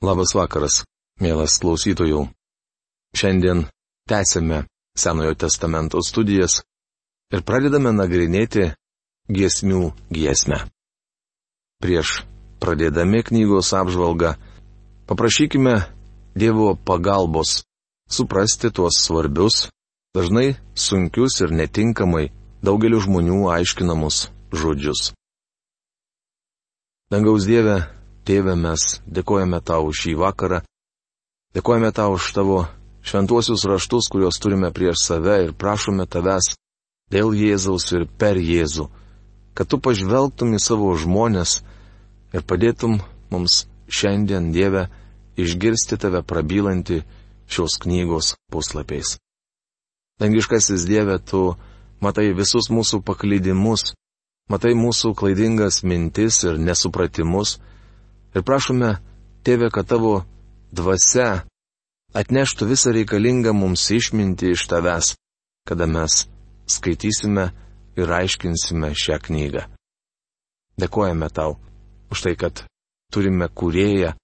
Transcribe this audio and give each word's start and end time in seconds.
Labas 0.00 0.32
vakaras, 0.32 0.78
mielas 1.20 1.58
klausytojų. 1.60 2.22
Šiandien 3.12 3.66
tęsime 4.08 4.62
Senojo 4.96 5.34
testamento 5.36 6.00
studijas 6.00 6.62
ir 7.28 7.42
pradedame 7.44 7.92
nagrinėti 7.92 8.70
giesmių 9.28 9.90
giesmę. 10.08 10.62
Prieš 11.84 12.22
pradėdami 12.64 13.20
knygos 13.28 13.74
apžvalgą, 13.76 14.32
paprašykime 15.04 15.76
Dievo 16.32 16.72
pagalbos 16.80 17.60
suprasti 18.08 18.72
tuos 18.72 19.02
svarbius, 19.04 19.68
dažnai 20.16 20.56
sunkius 20.72 21.42
ir 21.44 21.52
netinkamai 21.52 22.30
daugeliu 22.64 23.04
žmonių 23.04 23.50
aiškinamus 23.52 24.30
žodžius. 24.48 25.10
Dangaus 27.12 27.44
Dieve, 27.44 27.82
Tėve, 28.28 28.54
mes 28.56 29.00
dėkojame 29.06 29.60
tau 29.64 29.88
šį 29.92 30.14
vakarą, 30.20 30.60
dėkojame 31.56 31.90
tau 31.96 32.14
už 32.18 32.32
tavo 32.36 32.58
šventuosius 33.02 33.64
raštus, 33.64 34.10
kuriuos 34.12 34.38
turime 34.42 34.70
prieš 34.76 35.06
save 35.06 35.38
ir 35.46 35.54
prašome 35.56 36.06
tavęs 36.06 36.52
dėl 37.10 37.32
Jėzaus 37.34 37.88
ir 37.96 38.06
per 38.20 38.38
Jėzų, 38.38 38.86
kad 39.56 39.70
tu 39.70 39.80
pažvelgtum 39.82 40.54
į 40.54 40.60
savo 40.62 40.92
žmonės 40.94 41.60
ir 42.36 42.44
padėtum 42.46 43.00
mums 43.32 43.64
šiandien 43.90 44.52
Dieve 44.54 44.86
išgirsti 45.40 45.98
tave 45.98 46.22
prabylanti 46.22 47.02
šios 47.50 47.78
knygos 47.82 48.34
puslapiais. 48.52 49.16
Dangiškasis 50.20 50.84
Dieve, 50.86 51.16
tu 51.18 51.56
matai 52.04 52.30
visus 52.36 52.68
mūsų 52.70 53.00
paklydimus, 53.02 53.94
matai 54.52 54.74
mūsų 54.76 55.14
klaidingas 55.16 55.82
mintis 55.82 56.42
ir 56.44 56.60
nesupratimus, 56.60 57.58
Ir 58.34 58.44
prašome, 58.46 58.94
tėve, 59.46 59.70
kad 59.74 59.88
tavo 59.90 60.20
dvasia 60.70 61.42
atneštų 62.14 62.68
visą 62.70 62.92
reikalingą 62.94 63.54
mums 63.56 63.88
išminti 63.90 64.52
iš 64.54 64.66
tavęs, 64.70 65.14
kada 65.66 65.86
mes 65.90 66.26
skaitysime 66.70 67.50
ir 67.98 68.12
aiškinsime 68.20 68.92
šią 68.94 69.18
knygą. 69.26 69.66
Dėkojame 70.80 71.28
tau 71.34 71.58
už 72.10 72.22
tai, 72.24 72.34
kad 72.38 72.64
turime 73.12 73.50
kurėją, 73.50 74.14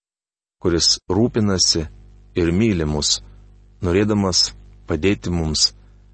kuris 0.63 0.97
rūpinasi 1.11 1.85
ir 2.39 2.53
myli 2.53 2.87
mus, 2.89 3.21
norėdamas 3.83 4.53
padėti 4.87 5.35
mums 5.35 5.73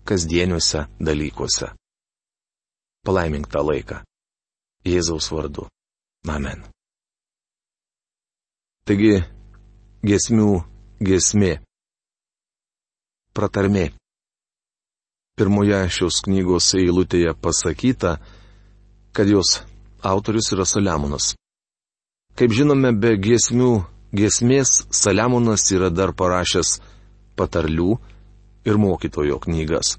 kasdieniuose 0.09 0.87
dalykuose. 1.01 1.73
Palaimink 3.07 3.49
tą 3.53 3.63
laiką. 3.67 4.03
Jėzaus 4.87 5.29
vardu. 5.31 5.69
Amen. 6.29 6.65
Taigi, 8.83 9.21
gesmių 10.03 10.57
gesmė. 11.07 11.53
Pratarmė. 13.31 13.93
Pirmoje 15.39 15.79
šios 15.87 16.17
knygos 16.27 16.73
eilutėje 16.81 17.31
pasakyta, 17.39 18.17
kad 19.15 19.31
jos 19.31 19.61
autorius 20.03 20.51
yra 20.57 20.67
Saliamonas. 20.67 21.37
Kaip 22.35 22.57
žinome, 22.59 22.91
be 22.91 23.13
giesmių 23.23 23.71
giesmės 24.11 24.75
Saliamonas 24.91 25.69
yra 25.79 25.93
dar 25.95 26.11
parašęs 26.11 26.75
patarlių 27.39 27.95
ir 28.67 28.83
mokytojo 28.83 29.39
knygas. 29.47 29.95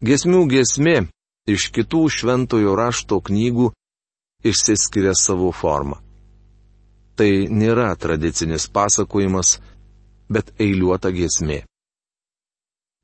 Giesmių 0.00 0.40
giesmė 0.56 0.96
iš 1.52 1.68
kitų 1.76 2.06
šventojo 2.16 2.72
rašto 2.80 3.20
knygų 3.20 3.70
išsiskiria 4.40 5.12
savo 5.12 5.52
formą 5.52 6.00
tai 7.16 7.46
nėra 7.48 7.88
tradicinis 8.00 8.68
pasakojimas, 8.72 9.56
bet 10.28 10.52
eiliuota 10.60 11.12
giesmė. 11.14 11.62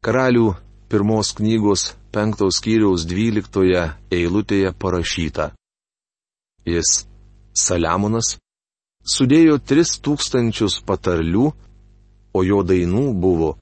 Karalių 0.03 0.53
pirmos 0.91 1.33
knygos 1.39 1.93
penktos 2.13 2.61
kiriaus 2.65 3.07
dvyliktoje 3.09 3.85
eilutėje 4.13 4.73
parašyta. 4.77 5.53
Jis, 6.69 7.07
Saliamonas, 7.57 8.36
sudėjo 9.14 9.59
tris 9.59 9.97
tūkstančius 10.05 10.81
patarlių, 10.86 11.47
o 12.33 12.45
jo 12.45 12.61
dainų 12.67 13.07
buvo 13.23 13.55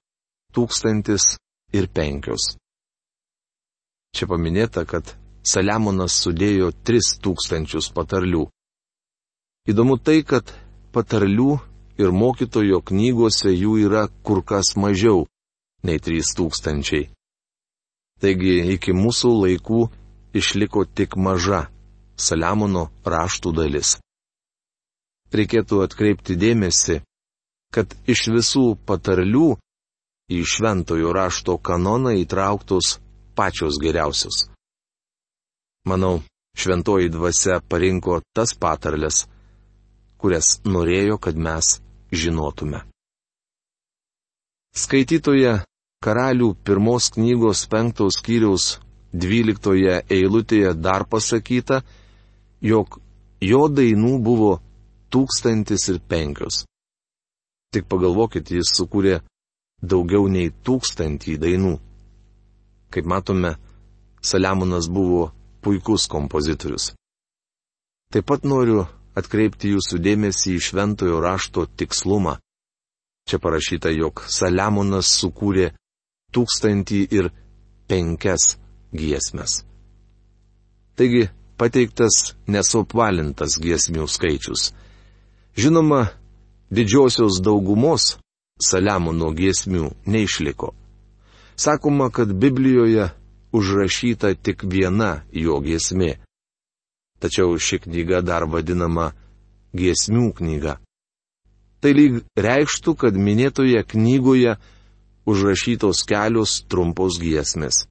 tūkstantis 0.54 1.36
ir 1.76 1.88
penkios. 1.94 2.56
Čia 4.16 4.26
paminėta, 4.26 4.84
kad 4.84 5.14
Saliamonas 5.46 6.16
sudėjo 6.24 6.72
tris 6.84 7.14
tūkstančius 7.22 7.92
patarlių. 7.94 8.48
Įdomu 9.70 9.98
tai, 10.02 10.20
kad 10.26 10.50
patarlių 10.94 11.52
ir 12.00 12.10
mokytojo 12.10 12.80
knygose 12.90 13.52
jų 13.52 13.76
yra 13.86 14.08
kur 14.26 14.42
kas 14.42 14.74
mažiau 14.76 15.26
nei 15.86 16.00
3000. 16.02 17.06
Taigi 18.20 18.54
iki 18.74 18.92
mūsų 18.96 19.30
laikų 19.44 19.80
išliko 20.36 20.84
tik 20.84 21.16
maža 21.16 21.68
Saliamono 22.20 22.90
raštų 23.06 23.52
dalis. 23.56 23.94
Reikėtų 25.32 25.78
atkreipti 25.86 26.34
dėmesį, 26.36 26.98
kad 27.72 27.94
iš 28.04 28.26
visų 28.34 28.64
patarlių 28.84 29.54
į 30.30 30.40
šventojo 30.52 31.14
rašto 31.16 31.56
kanoną 31.56 32.12
įtrauktos 32.20 32.98
pačios 33.38 33.78
geriausios. 33.80 34.50
Manau, 35.88 36.20
šventoji 36.60 37.08
dvasia 37.14 37.62
parinko 37.64 38.20
tas 38.36 38.52
patarlės, 38.52 39.24
kurias 40.20 40.58
norėjo, 40.64 41.18
kad 41.18 41.36
mes 41.36 41.78
žinotume. 42.12 42.84
Skaitytoje 44.76 45.58
Karalių 46.00 46.54
pirmos 46.64 47.10
knygos 47.12 47.66
penktos 47.68 48.16
skyriaus 48.20 48.66
dvyliktoje 49.12 49.98
eilutėje 50.16 50.70
dar 50.80 51.04
pasakyta, 51.04 51.82
jog 52.64 52.96
jo 53.44 53.66
dainų 53.68 54.12
buvo 54.24 54.52
tūkstantis 55.12 55.88
ir 55.92 55.98
penkios. 56.08 56.62
Tik 57.74 57.84
pagalvokit, 57.90 58.48
jis 58.48 58.72
sukūrė 58.78 59.18
daugiau 59.82 60.24
nei 60.28 60.48
tūkstantį 60.64 61.36
dainų. 61.44 61.74
Kaip 62.90 63.06
matome, 63.06 63.52
Saliamonas 64.20 64.88
buvo 64.88 65.30
puikus 65.60 66.08
kompozitorius. 66.08 66.90
Taip 68.12 68.26
pat 68.26 68.44
noriu 68.44 68.86
atkreipti 69.18 69.74
jūsų 69.74 69.98
dėmesį 70.04 70.56
į 70.56 70.62
šventojo 70.68 71.20
rašto 71.22 71.66
tikslumą. 71.66 72.38
Čia 73.28 73.38
parašyta, 73.42 73.90
jog 73.94 74.24
Saliamonas 74.26 75.10
sukūrė 75.20 75.70
tūkstantį 76.34 77.00
ir 77.14 77.30
penkias 77.90 78.56
giesmes. 78.94 79.62
Taigi 80.98 81.28
pateiktas 81.60 82.34
nesupvalintas 82.50 83.58
giesmių 83.60 84.06
skaičius. 84.08 84.70
Žinoma, 85.58 86.08
didžiosios 86.70 87.40
daugumos 87.44 88.16
Saliamono 88.60 89.30
giesmių 89.34 89.90
neišliko. 90.06 90.74
Sakoma, 91.56 92.10
kad 92.10 92.32
Biblijoje 92.32 93.10
užrašyta 93.52 94.34
tik 94.34 94.64
viena 94.64 95.22
jo 95.32 95.58
giesmė 95.64 96.16
tačiau 97.20 97.58
ši 97.58 97.82
knyga 97.84 98.22
dar 98.24 98.46
vadinama 98.48 99.12
giesmių 99.76 100.30
knyga. 100.40 100.78
Tai 101.80 101.92
lyg 101.96 102.20
reikštų, 102.36 102.94
kad 102.96 103.16
minėtoje 103.16 103.80
knygoje 103.88 104.56
užrašytos 105.28 106.02
kelios 106.08 106.60
trumpos 106.68 107.20
giesmės. 107.20 107.86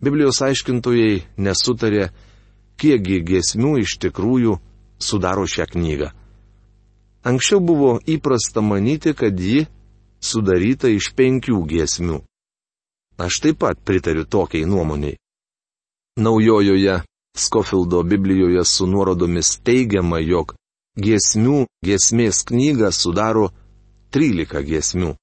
Biblijos 0.00 0.40
aiškintojai 0.42 1.20
nesutarė, 1.38 2.08
kiekgi 2.80 3.20
giesmių 3.28 3.76
iš 3.82 3.98
tikrųjų 4.00 4.56
sudaro 4.98 5.44
šią 5.44 5.68
knygą. 5.74 6.08
Anksčiau 7.28 7.60
buvo 7.60 7.98
įprasta 8.08 8.62
manyti, 8.64 9.12
kad 9.12 9.36
ji 9.36 9.66
sudaryta 10.24 10.88
iš 10.88 11.12
penkių 11.16 11.60
giesmių. 11.68 12.22
Aš 13.20 13.42
taip 13.44 13.60
pat 13.60 13.80
pritariu 13.84 14.24
tokiai 14.24 14.64
nuomoniai. 14.64 15.18
Naujojoje 16.16 17.02
Skofildo 17.36 18.02
Biblijoje 18.02 18.64
su 18.64 18.86
nuorodomis 18.86 19.58
teigiama, 19.64 20.18
jog 20.18 20.54
giesmių 20.98 21.64
giesmės 21.86 22.42
knygą 22.50 22.90
sudaro 22.92 23.50
13 24.12 24.64
giesmių. 24.66 25.14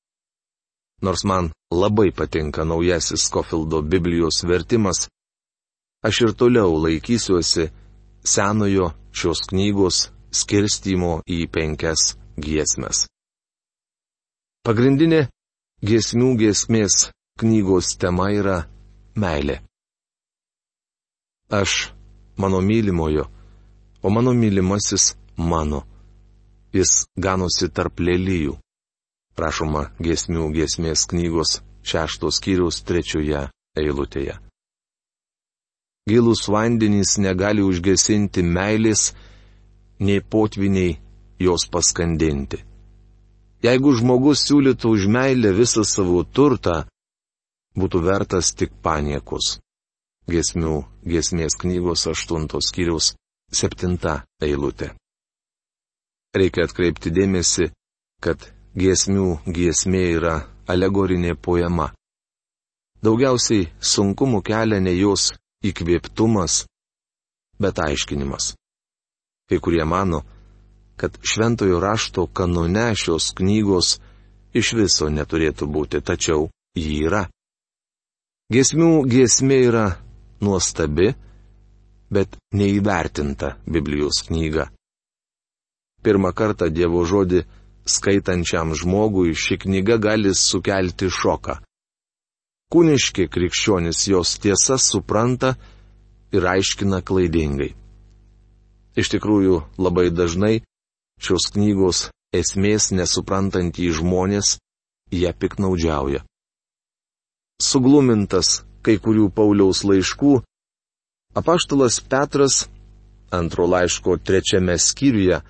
Nors 1.03 1.23
man 1.29 1.51
labai 1.71 2.11
patinka 2.11 2.65
naujasis 2.65 3.27
Skofildo 3.27 3.81
Biblijos 3.81 4.43
vertimas, 4.47 5.09
aš 6.07 6.21
ir 6.21 6.31
toliau 6.33 6.79
laikysiuosi 6.85 7.67
senojo 8.25 8.93
šios 9.11 9.43
knygos 9.51 10.07
skirstymo 10.31 11.21
į 11.27 11.45
penkias 11.51 12.15
giesmes. 12.39 13.05
Pagrindinė 14.65 15.27
giesmių 15.85 16.33
giesmės 16.39 17.11
knygos 17.39 17.93
tema 18.01 18.31
yra 18.33 18.57
meilė. 19.15 19.61
Aš 21.53 21.96
mano 22.37 22.61
mylimojo, 22.61 23.25
o 24.01 24.09
mano 24.09 24.33
mylimasis 24.33 25.15
mano. 25.37 25.83
jis 26.73 27.07
ganosi 27.17 27.69
tarp 27.73 27.99
lelyjų. 27.99 28.57
Prašoma 29.37 29.87
giesmių 30.03 30.49
giesmės 30.53 31.05
knygos 31.09 31.61
šeštos 31.87 32.39
skyriaus 32.39 32.81
trečioje 32.87 33.47
eilutėje. 33.77 34.35
Gilus 36.07 36.45
vandenys 36.47 37.17
negali 37.19 37.63
užgesinti 37.63 38.43
meilės, 38.43 39.11
nei 39.99 40.21
potviniai 40.21 40.97
jos 41.39 41.67
paskandinti. 41.71 42.61
Jeigu 43.65 43.91
žmogus 43.99 44.45
siūlytų 44.47 44.93
už 44.95 45.07
meilę 45.11 45.51
visą 45.57 45.83
savo 45.83 46.21
turtą, 46.23 46.85
būtų 47.77 48.03
vertas 48.05 48.53
tik 48.53 48.71
paniekus. 48.85 49.57
Gesmių 50.27 50.81
giesmės 51.07 51.55
knygos 51.55 52.03
aštuntos 52.11 52.67
skyriaus 52.71 53.13
septinta 53.53 54.25
eilutė. 54.43 54.91
Reikia 56.35 56.65
atkreipti 56.67 57.13
dėmesį, 57.15 57.69
kad 58.19 58.49
giesmių 58.75 59.37
giesmė 59.47 60.03
yra 60.17 60.35
alegorinė 60.67 61.37
poema. 61.39 61.93
Daugiausiai 62.99 63.69
sunkumų 63.79 64.41
kelia 64.43 64.81
ne 64.83 64.91
jos 64.97 65.31
įkvėptumas, 65.63 66.65
bet 67.61 67.79
aiškinimas. 67.79 68.51
Kai 69.47 69.61
kurie 69.63 69.85
mano, 69.87 70.25
kad 70.99 71.15
šventojo 71.23 71.79
rašto 71.79 72.27
kanone 72.27 72.89
šios 72.99 73.31
knygos 73.37 73.95
iš 74.51 74.73
viso 74.75 75.07
neturėtų 75.13 75.69
būti, 75.71 76.01
tačiau 76.01 76.49
ji 76.75 76.99
yra. 77.07 77.29
Giesmių 78.51 79.05
giesmė 79.07 79.61
yra 79.69 79.85
nuostabi, 80.41 81.13
bet 82.09 82.37
neįvertinta 82.53 83.55
Biblijos 83.67 84.23
knyga. 84.27 84.69
Pirmą 86.03 86.31
kartą 86.31 86.69
Dievo 86.71 87.03
žodį 87.03 87.43
skaitančiam 87.87 88.75
žmogui 88.75 89.33
ši 89.35 89.57
knyga 89.63 89.97
gali 89.99 90.33
sukelti 90.35 91.09
šoką. 91.11 91.57
Kūniški 92.71 93.27
krikščionis 93.31 94.07
jos 94.11 94.35
tiesas 94.43 94.87
supranta 94.91 95.53
ir 96.35 96.47
aiškina 96.53 96.99
klaidingai. 97.07 97.71
Iš 98.97 99.11
tikrųjų, 99.13 99.61
labai 99.79 100.09
dažnai 100.11 100.55
šios 101.23 101.51
knygos 101.53 102.07
esmės 102.35 102.89
nesuprantantys 102.91 103.99
žmonės 104.01 104.57
ją 105.13 105.31
piknaudžiauja. 105.39 106.23
Suglumintas 107.63 108.63
kai 108.87 108.95
kurių 109.03 109.27
Pauliaus 109.35 109.83
laiškų, 109.83 110.37
apaštalas 111.35 111.99
Petras 112.07 112.63
antro 113.35 113.67
laiško 113.67 114.15
trečiame 114.23 114.77
skyriuje 114.79 115.41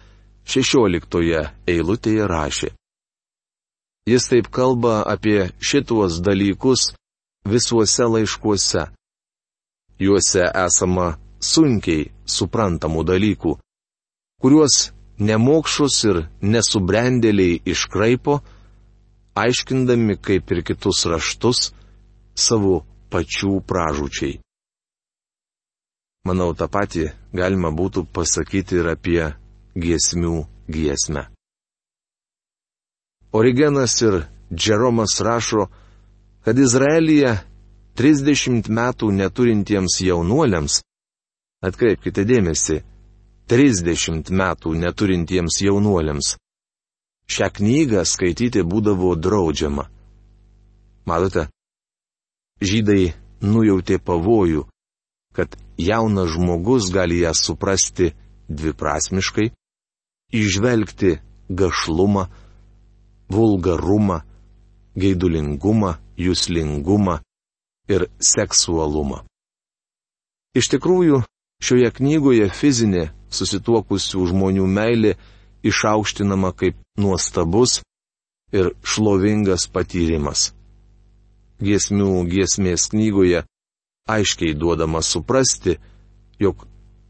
šešioliktoje 0.50 1.44
eilutėje 1.70 2.26
rašė. 2.32 2.72
Jis 4.08 4.26
taip 4.32 4.50
kalba 4.56 5.04
apie 5.06 5.52
šituos 5.60 6.22
dalykus 6.24 6.94
visuose 7.46 8.08
laiškuose. 8.14 8.88
Juose 10.00 10.44
esama 10.66 11.08
sunkiai 11.42 12.08
suprantamų 12.26 13.04
dalykų, 13.12 13.56
kuriuos 14.42 14.76
nemokšus 15.20 15.96
ir 16.10 16.20
nesubrendėliai 16.42 17.62
iškraipo, 17.74 18.40
aiškindami 19.38 20.18
kaip 20.22 20.54
ir 20.54 20.62
kitus 20.70 21.06
raštus 21.10 21.72
savo 22.38 22.86
pačių 23.12 23.62
pražučiai. 23.68 24.40
Manau, 26.28 26.52
tą 26.52 26.68
patį 26.68 27.08
galima 27.32 27.72
būtų 27.72 28.04
pasakyti 28.12 28.82
ir 28.82 28.90
apie 28.92 29.22
giesmių 29.80 30.42
giesmę. 30.68 31.28
Origenas 33.32 34.02
ir 34.02 34.26
Džeromas 34.54 35.20
rašo, 35.22 35.68
kad 36.44 36.60
Izraelyje 36.60 37.34
30 38.00 38.70
metų 38.70 39.12
neturintiems 39.12 40.00
jaunuoliams, 40.04 40.82
atkreipkite 41.64 42.24
dėmesį, 42.28 42.82
30 43.52 44.32
metų 44.32 44.74
neturintiems 44.84 45.60
jaunuoliams, 45.64 46.36
šią 47.28 47.50
knygą 47.60 48.04
skaityti 48.06 48.64
būdavo 48.64 49.16
draudžiama. 49.16 49.88
Matote, 51.08 51.48
žydai 52.62 53.14
nujautė 53.42 54.00
pavojų, 54.02 54.66
kad 55.36 55.54
jaunas 55.78 56.34
žmogus 56.34 56.90
gali 56.94 57.22
ją 57.22 57.34
suprasti 57.38 58.14
dviprasmiškai, 58.50 59.52
išvelgti 60.34 61.18
gašlumą, 61.50 62.28
vulgarumą, 63.30 64.22
geidulingumą, 64.98 65.98
jūslingumą 66.18 67.20
ir 67.92 68.08
seksualumą. 68.20 69.24
Iš 70.58 70.72
tikrųjų, 70.74 71.22
šioje 71.62 71.92
knygoje 72.00 72.50
fizinė 72.50 73.10
susituokusių 73.30 74.26
žmonių 74.32 74.66
meilė 74.66 75.16
išaukštinama 75.68 76.54
kaip 76.58 76.80
nuostabus 76.98 77.82
ir 78.56 78.72
šlovingas 78.82 79.68
patyrimas 79.70 80.57
giesmių 81.64 82.26
giesmės 82.32 82.90
knygoje 82.92 83.44
aiškiai 84.08 84.56
duodama 84.56 85.02
suprasti, 85.02 85.78
jog 86.40 86.68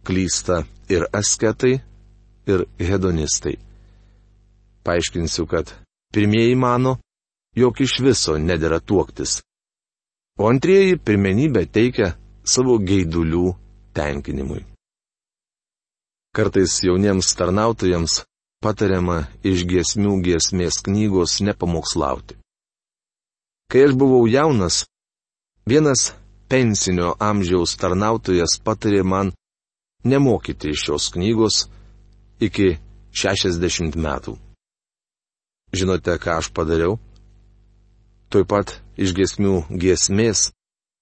klysta 0.07 0.63
ir 0.89 1.05
asketai, 1.13 1.79
ir 2.47 2.63
hedonistai. 2.79 3.57
Paaiškinsiu, 4.83 5.45
kad 5.45 5.73
pirmieji 6.13 6.55
mano, 6.55 6.97
jog 7.55 7.81
iš 7.83 7.99
viso 8.05 8.38
nedėra 8.39 8.79
tuoktis, 8.79 9.41
o 10.39 10.47
antrieji 10.47 10.97
pirmenybę 10.97 11.65
teikia 11.67 12.13
savo 12.47 12.77
geidulių 12.79 13.51
tenkinimui. 13.97 14.63
Kartais 16.35 16.79
jauniems 16.85 17.33
tarnautojams 17.35 18.21
patariama 18.63 19.23
iš 19.44 19.65
giesmių 19.69 20.19
giesmės 20.23 20.79
knygos 20.85 21.39
nepamokslauti. 21.41 22.38
Kai 23.68 23.81
aš 23.84 23.94
buvau 24.00 24.28
jaunas, 24.31 24.86
vienas 25.68 26.14
pensinio 26.48 27.10
amžiaus 27.19 27.74
tarnautojas 27.75 28.54
patarė 28.64 29.02
man 29.04 29.34
nemokyti 30.08 30.72
šios 30.72 31.10
knygos 31.12 31.66
iki 32.40 32.78
60 33.12 34.00
metų. 34.00 34.38
Žinote, 35.75 36.16
ką 36.16 36.38
aš 36.40 36.48
padariau? 36.56 36.95
Tuoj 38.31 38.47
pat 38.47 38.78
iš 38.95 39.12
gesmių 39.19 39.66
giesmės 39.83 40.47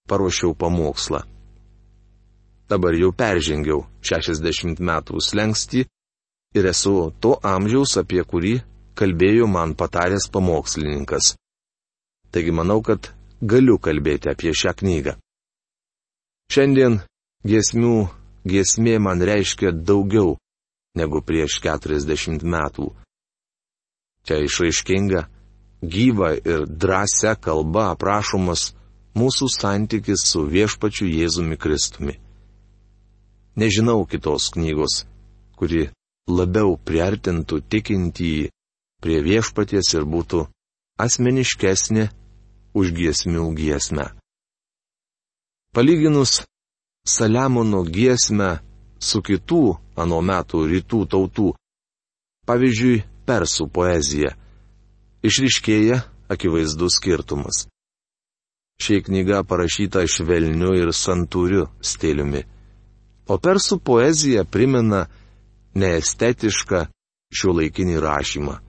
paruošiau 0.10 0.58
pamokslą. 0.58 1.22
Dabar 2.66 2.98
jau 2.98 3.14
peržengiau 3.14 3.86
60 4.02 4.82
metų 4.82 5.22
slengsti 5.22 5.86
ir 6.58 6.74
esu 6.74 6.98
to 7.22 7.38
amžiaus, 7.46 7.94
apie 8.02 8.26
kurį 8.26 8.58
kalbėjo 8.98 9.46
man 9.46 9.78
pataręs 9.78 10.32
pamokslininkas 10.34 11.36
taigi 12.36 12.52
manau, 12.52 12.82
kad 12.84 13.08
galiu 13.40 13.78
kalbėti 13.80 14.28
apie 14.28 14.52
šią 14.52 14.74
knygą. 14.82 15.16
Šiandien 16.52 17.00
giesmių 17.48 17.96
giesmė 18.46 18.98
man 19.00 19.24
reiškia 19.24 19.72
daugiau 19.72 20.36
negu 21.00 21.22
prieš 21.26 21.62
40 21.64 22.44
metų. 22.44 22.92
Čia 24.26 24.42
išraiškinga, 24.46 25.22
gyva 25.82 26.34
ir 26.36 26.66
drąsia 26.68 27.36
kalba 27.40 27.92
aprašomas 27.94 28.74
mūsų 29.16 29.50
santykis 29.54 30.26
su 30.28 30.44
viešpačiu 30.50 31.08
Jėzumi 31.08 31.58
Kristumi. 31.62 32.18
Nežinau 33.56 34.04
kitos 34.10 34.50
knygos, 34.52 35.06
kuri 35.56 35.88
labiau 36.28 36.76
priartintų 36.76 37.62
tikintįjį 37.72 38.50
prie 39.00 39.22
viešpaties 39.24 39.94
ir 39.96 40.04
būtų 40.10 40.44
asmeniškesnė 41.00 42.10
už 42.76 42.92
giesmių 42.92 43.48
giesmę. 43.56 44.12
Palyginus 45.76 46.44
Saliamono 47.08 47.84
giesmę 47.86 48.60
su 49.00 49.22
kitų 49.22 49.78
ano 50.02 50.20
metų 50.26 50.64
rytų 50.72 51.02
tautų, 51.12 51.52
pavyzdžiui, 52.50 53.04
persų 53.28 53.68
poezija, 53.70 54.32
išriškėja 55.26 56.02
akivaizdus 56.34 56.98
skirtumas. 57.00 57.66
Ši 58.82 59.04
knyga 59.06 59.44
parašyta 59.48 60.04
švelniu 60.10 60.74
ir 60.76 60.92
santūriu 60.92 61.70
stiliumi, 61.80 62.42
o 63.32 63.38
persų 63.40 63.80
poezija 63.80 64.44
primena 64.44 65.06
neestetišką 65.80 66.86
šio 67.32 67.56
laikinį 67.56 68.02
rašymą. 68.04 68.65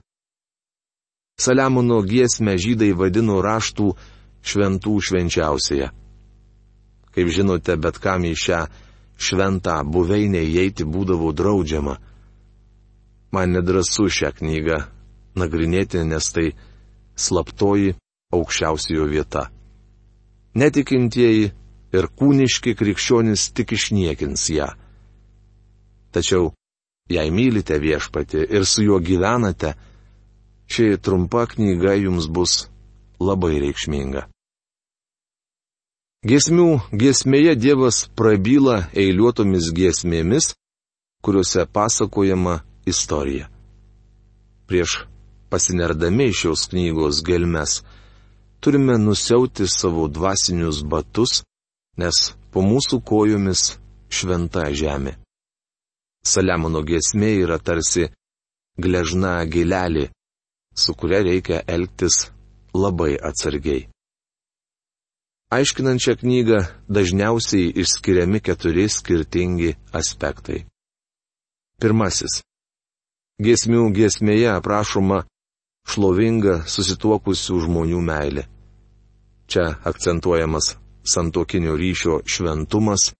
Saliamono 1.37 2.01
giesmę 2.01 2.55
žydai 2.57 2.95
vadino 2.97 3.37
raštų 3.45 3.91
šventų 4.41 4.93
švenčiausiaje. 5.05 5.91
Kaip 7.13 7.27
žinote, 7.33 7.75
bet 7.77 7.99
kam 8.01 8.25
į 8.25 8.33
šią 8.33 8.61
šventą 9.17 9.77
buveinę 9.85 10.41
įeiti 10.41 10.85
būdavo 10.85 11.33
draudžiama. 11.33 11.97
man 13.31 13.51
nedrasu 13.51 14.07
šią 14.09 14.31
knygą 14.39 14.77
nagrinėti, 15.35 16.01
nes 16.07 16.31
tai 16.33 16.55
slaptoji 17.15 17.95
aukščiausiojo 18.33 19.05
vieta. 19.11 19.43
Netikintieji 20.57 21.51
ir 21.97 22.05
kūniški 22.17 22.73
krikščionys 22.79 23.51
tik 23.53 23.75
išniekins 23.77 24.49
ją. 24.49 24.69
Tačiau, 26.11 26.53
jei 27.13 27.29
mylite 27.29 27.77
viešpatį 27.77 28.47
ir 28.57 28.65
su 28.65 28.87
juo 28.87 28.97
gyvenate, 28.99 29.75
ši 30.71 30.97
trumpa 31.01 31.45
knyga 31.51 31.93
jums 31.97 32.27
bus 32.27 32.67
labai 33.19 33.57
reikšminga. 33.63 34.27
Giesmių 36.27 36.69
giesmėje 36.91 37.53
Dievas 37.55 38.07
prabyla 38.17 38.87
eiliuotomis 38.91 39.69
giesmėmis, 39.77 40.55
kuriuose 41.23 41.63
pasakojama 41.71 42.59
istorija. 42.89 43.47
Prieš 44.67 45.05
pasinerdami 45.49 46.31
šios 46.33 46.65
knygos 46.71 47.21
gelmes, 47.23 47.83
turime 48.59 48.97
nusiauti 48.97 49.69
savo 49.71 50.07
dvasinius 50.11 50.81
batus, 50.83 51.43
nes 52.01 52.33
po 52.51 52.65
mūsų 52.65 52.99
kojomis 53.07 53.77
šventa 54.09 54.67
žemė. 54.73 55.15
Saliamono 56.27 56.81
giesmė 56.83 57.31
yra 57.45 57.59
tarsi 57.59 58.09
gležna 58.75 59.39
gilelė, 59.47 60.09
su 60.77 60.93
kuria 60.93 61.21
reikia 61.25 61.61
elgtis 61.67 62.29
labai 62.73 63.15
atsargiai. 63.29 63.87
Aiškinant 65.57 66.03
šią 66.03 66.17
knygą 66.21 66.59
dažniausiai 66.91 67.71
išskiriami 67.81 68.39
keturi 68.43 68.89
skirtingi 68.91 69.71
aspektai. 69.95 70.65
Pirmasis. 71.81 72.41
Giesmių 73.39 73.85
giesmėje 73.95 74.49
aprašoma 74.57 75.21
šlovinga 75.87 76.63
susituokusių 76.67 77.61
žmonių 77.67 78.01
meilė. 78.09 78.43
Čia 79.47 79.69
akcentuojamas 79.87 80.75
santokinio 81.07 81.77
ryšio 81.79 82.19
šventumas 82.27 83.13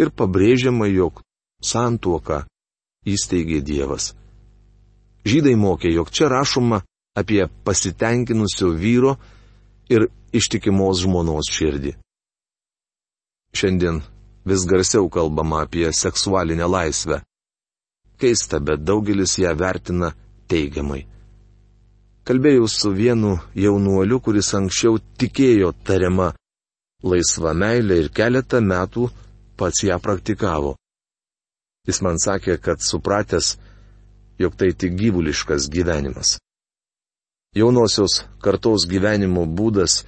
ir 0.00 0.08
pabrėžiama, 0.16 0.88
jog 0.88 1.20
santuoką 1.60 2.44
įsteigė 3.04 3.60
Dievas. 3.60 4.14
Žydai 5.26 5.56
mokė, 5.60 5.90
jog 5.92 6.10
čia 6.10 6.30
rašoma 6.32 6.80
apie 7.18 7.44
pasitenkinusio 7.64 8.70
vyro 8.72 9.16
ir 9.92 10.06
ištikimos 10.32 11.02
žmonos 11.04 11.50
širdį. 11.52 11.94
Šiandien 13.52 14.00
vis 14.46 14.64
garsiau 14.70 15.10
kalbama 15.10 15.64
apie 15.66 15.90
seksualinę 15.92 16.66
laisvę. 16.70 17.20
Keista, 18.20 18.60
bet 18.60 18.84
daugelis 18.84 19.38
ją 19.40 19.52
vertina 19.56 20.12
teigiamai. 20.48 21.06
Kalbėjau 22.24 22.68
su 22.68 22.92
vienu 22.92 23.38
jaunuoliu, 23.56 24.20
kuris 24.20 24.52
anksčiau 24.54 25.00
tikėjo 25.18 25.72
tariama 25.84 26.30
laisva 27.02 27.54
meilė 27.56 27.96
ir 28.04 28.10
keletą 28.12 28.60
metų 28.60 29.08
pats 29.56 29.82
ją 29.88 29.96
praktikavo. 30.04 30.76
Jis 31.88 32.02
man 32.04 32.20
sakė, 32.20 32.58
kad 32.60 32.84
supratęs, 32.84 33.56
jog 34.40 34.56
tai 34.56 34.72
tik 34.72 34.96
gyvuliškas 34.96 35.68
gyvenimas. 35.68 36.38
Jaunosios 37.56 38.24
kartos 38.40 38.86
gyvenimo 38.88 39.44
būdas 39.44 40.04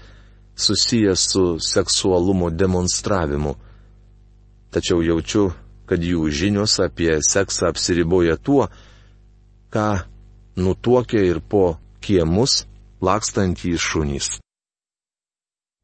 susijęs 0.57 1.23
su 1.33 1.45
seksualumo 1.61 2.51
demonstravimu. 2.51 3.57
Tačiau 4.73 5.03
jaučiu, 5.05 5.51
kad 5.85 6.01
jų 6.01 6.31
žinios 6.31 6.79
apie 6.81 7.19
seksą 7.21 7.69
apsiriboja 7.69 8.39
tuo, 8.39 8.69
ką 9.75 9.89
nutuokia 10.57 11.25
ir 11.29 11.41
po 11.41 11.77
kiemus 12.01 12.65
lakstantys 13.03 13.83
šunys. 13.83 14.29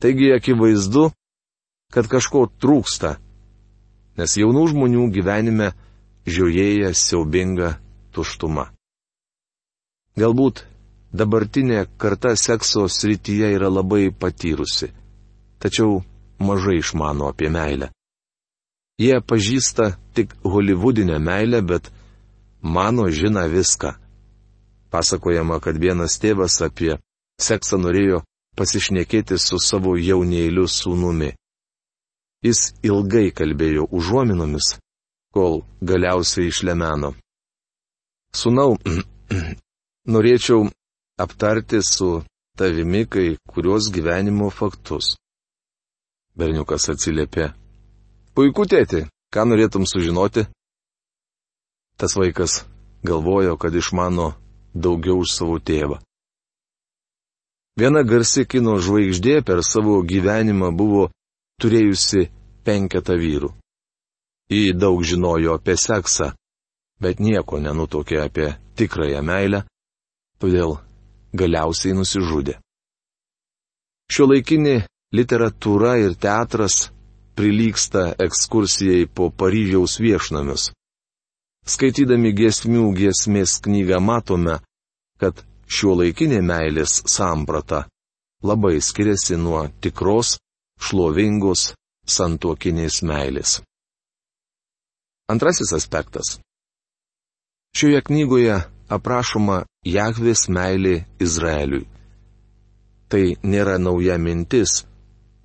Taigi 0.01 0.31
akivaizdu, 0.33 1.11
kad 1.93 2.09
kažko 2.09 2.47
trūksta, 2.63 3.17
nes 4.17 4.39
jaunų 4.41 4.65
žmonių 4.73 5.11
gyvenime 5.13 5.73
žiūrėja 6.29 6.95
siaubinga 6.95 7.75
tuštuma. 8.19 8.67
Galbūt 10.19 10.65
dabartinė 11.15 11.85
karta 12.03 12.35
sekso 12.37 12.89
srityje 12.91 13.53
yra 13.57 13.71
labai 13.71 14.11
patyrusi, 14.11 14.91
tačiau 15.63 16.03
mažai 16.43 16.81
išmano 16.83 17.31
apie 17.31 17.53
meilę. 17.55 17.93
Jie 18.99 19.23
pažįsta 19.23 19.93
tik 20.15 20.35
holivudinę 20.43 21.19
meilę, 21.23 21.63
bet 21.63 21.93
mano 22.63 23.07
žina 23.15 23.47
viską 23.47 23.95
Pasakojama, 24.91 25.61
kad 25.61 25.77
vienas 25.77 26.17
tėvas 26.21 26.57
apie 26.65 26.95
seksą 27.41 27.77
norėjo 27.81 28.23
pasišnekėti 28.57 29.37
su 29.39 29.59
savo 29.61 29.97
jaunėliu 30.01 30.65
sūnumi. 30.65 31.35
Jis 32.47 32.73
ilgai 32.87 33.29
kalbėjo 33.35 33.85
užuominomis, 33.99 34.79
kol 35.35 35.61
galiausiai 35.83 36.49
išlemeno. 36.49 37.13
Sūnau, 38.37 38.77
norėčiau 40.15 40.69
aptarti 41.19 41.81
su 41.83 42.23
tavimi 42.59 43.07
kai 43.07 43.37
kurios 43.49 43.89
gyvenimo 43.95 44.51
faktus. 44.51 45.17
Berniukas 46.39 46.89
atsiliepė. 46.93 47.53
Puiku, 48.35 48.67
tėti, 48.71 49.07
ką 49.35 49.45
norėtum 49.49 49.87
sužinoti? 49.89 50.47
Tas 51.99 52.15
vaikas 52.15 52.63
galvojo, 53.03 53.57
kad 53.59 53.75
išmano 53.75 54.35
daugiau 54.75 55.25
už 55.25 55.35
savo 55.35 55.59
tėvą. 55.59 55.99
Viena 57.79 58.03
garsi 58.03 58.45
kino 58.47 58.77
žvaigždė 58.83 59.41
per 59.47 59.63
savo 59.63 60.01
gyvenimą 60.03 60.71
buvo 60.75 61.09
turėjusi 61.63 62.29
penketą 62.67 63.15
vyrų. 63.19 63.51
Ji 64.51 64.75
daug 64.75 65.03
žinojo 65.07 65.55
apie 65.59 65.77
seksą, 65.79 66.33
bet 67.03 67.21
nieko 67.23 67.61
nenutokė 67.63 68.21
apie 68.25 68.53
tikrąją 68.79 69.23
meilę, 69.23 69.63
todėl 70.43 70.79
galiausiai 71.35 71.97
nusižudė. 71.99 72.59
Šio 74.09 74.29
laikinė 74.31 74.77
literatūra 75.15 75.99
ir 76.01 76.15
teatras 76.17 76.89
prilyksta 77.39 78.15
ekskursijai 78.25 79.07
po 79.07 79.29
Paryžiaus 79.31 79.99
viešnamius. 80.03 80.71
Skaitydami 81.69 82.33
giesmių 82.33 82.89
giesmės 82.97 83.59
knygą 83.63 84.01
matome, 84.01 84.57
kad 85.21 85.45
šio 85.69 85.99
laikinė 86.01 86.41
meilės 86.43 87.03
samprata 87.07 87.85
labai 88.43 88.79
skiriasi 88.81 89.37
nuo 89.37 89.67
tikros, 89.83 90.39
šlovingos, 90.81 91.73
santuokinės 92.09 93.03
meilės. 93.05 93.59
Antrasis 95.29 95.75
aspektas. 95.77 96.39
Šioje 97.79 98.01
knygoje 98.03 98.55
aprašoma 98.91 99.61
Jahvės 99.87 100.49
meilė 100.51 100.95
Izraeliui. 101.23 101.85
Tai 103.07 103.21
nėra 103.53 103.77
nauja 103.79 104.17
mintis, 104.19 104.81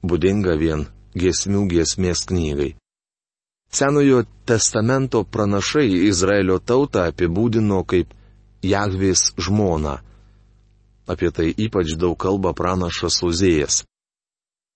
būdinga 0.01 0.55
vien 0.57 0.87
giesmių 1.13 1.61
giesmės 1.75 2.23
knygai. 2.31 2.71
Senojo 3.69 4.23
testamento 4.49 5.21
pranašai 5.35 5.85
Izraelio 6.09 6.57
tautą 6.57 7.05
apibūdino 7.11 7.83
kaip 7.85 8.17
Jahvės 8.65 9.27
žmona. 9.37 9.99
Apie 11.05 11.29
tai 11.29 11.51
ypač 11.53 11.93
daug 12.01 12.17
kalba 12.17 12.57
pranašas 12.57 13.21
Ozėjas. 13.29 13.83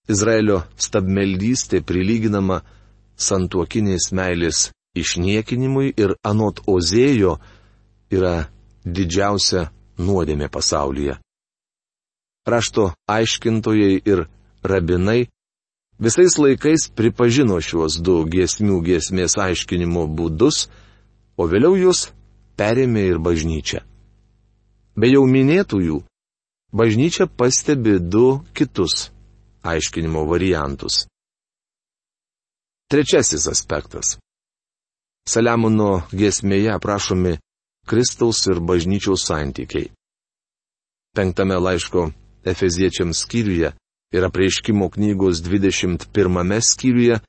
Izraelio 0.06 0.62
stabmeldystė 0.78 1.82
prilyginama 1.82 2.62
santuokinės 3.18 4.12
meilės 4.14 4.68
išniekinimui 5.02 5.94
ir 5.98 6.16
anot 6.26 6.62
Ozėjo 6.68 7.38
yra 8.14 8.48
didžiausia 8.86 9.70
nuodėmė 10.00 10.50
pasaulyje. 10.54 11.18
Rašto 12.48 12.94
aiškintojai 13.12 13.98
ir 14.06 14.28
rabinai 14.64 15.28
visais 16.00 16.38
laikais 16.40 16.88
pripažino 16.96 17.60
šiuos 17.60 18.00
du 18.00 18.22
giesmių 18.30 18.80
giesmės 18.86 19.36
aiškinimo 19.42 20.06
būdus, 20.08 20.68
o 21.38 21.48
vėliau 21.50 21.76
juos 21.76 22.08
perėmė 22.58 23.04
ir 23.12 23.20
bažnyčia. 23.20 23.84
Be 24.98 25.12
jau 25.12 25.26
minėtųjų, 25.30 26.00
bažnyčia 26.74 27.28
pastebi 27.28 28.00
du 28.00 28.40
kitus 28.58 29.12
aiškinimo 29.68 30.24
variantus. 30.30 31.06
Trečiasis 32.88 33.50
aspektas. 33.52 34.16
Saliamono 35.28 36.08
giesmėje 36.16 36.72
aprašomi 36.72 37.34
Kristaus 37.88 38.46
ir 38.48 38.62
bažnyčiaus 38.64 39.26
santykiai. 39.28 39.92
Penktame 41.16 41.58
laiško 41.60 42.12
Efeziečiams 42.48 43.26
skyriuje 43.26 43.74
ir 44.16 44.28
apreiškimo 44.30 44.88
knygos 44.96 45.42
21 45.44 46.62
skyriuje 46.64 47.20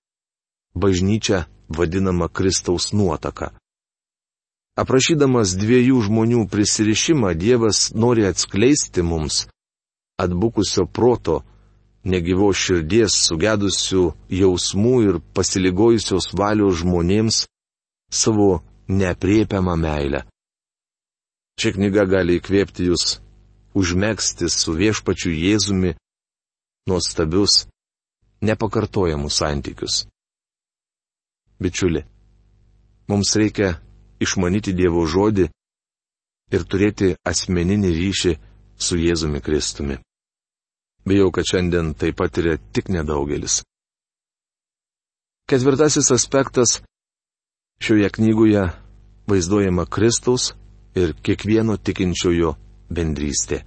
bažnyčia 0.75 1.47
vadinama 1.69 2.29
Kristaus 2.29 2.93
nuotaka. 2.93 3.51
Aprašydamas 4.79 5.57
dviejų 5.59 5.99
žmonių 6.07 6.47
prisirišimą, 6.53 7.35
Dievas 7.35 7.91
nori 7.99 8.29
atskleisti 8.31 9.03
mums 9.03 9.49
atbukusio 10.23 10.87
proto, 10.87 11.43
negyvo 12.07 12.53
širdies, 12.55 13.17
sugedusių 13.27 14.05
jausmų 14.31 14.97
ir 15.09 15.19
pasiligojusios 15.35 16.31
valios 16.39 16.79
žmonėms 16.85 17.49
savo 18.11 18.65
nepriepiamą 18.89 19.77
meilę. 19.77 20.25
Ši 21.59 21.73
knyga 21.75 22.05
gali 22.07 22.39
įkvėpti 22.39 22.87
jūs 22.89 23.19
užmėgsti 23.79 24.49
su 24.53 24.75
viešpačiu 24.79 25.33
Jėzumi 25.35 25.95
nuostabius, 26.89 27.67
nepakartojamus 28.41 29.41
santykius. 29.43 30.07
Bičiuli, 31.59 32.05
mums 33.11 33.35
reikia 33.37 33.75
išmanyti 34.23 34.73
Dievo 34.79 35.03
žodį 35.07 35.49
ir 36.55 36.65
turėti 36.71 37.15
asmeninį 37.27 37.91
ryšį 37.99 38.35
su 38.79 38.99
Jėzumi 39.03 39.43
Kristumi. 39.45 39.99
Bijau, 41.09 41.33
kad 41.35 41.47
šiandien 41.51 41.95
tai 41.99 42.13
patiria 42.15 42.59
tik 42.73 42.91
nedaugelis. 42.95 43.63
Ketvirtasis 45.49 46.11
aspektas 46.13 46.79
šioje 47.83 48.11
knygoje 48.11 48.71
vaizduojama 49.27 49.87
Kristaus 49.87 50.53
ir 50.95 51.15
kiekvieno 51.23 51.77
tikinčiojo 51.77 52.55
bendrystė. 52.91 53.63